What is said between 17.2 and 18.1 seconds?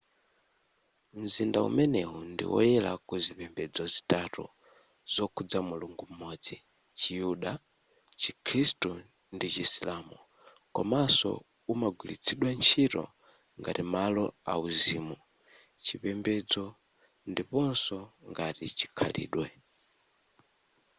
ndiponso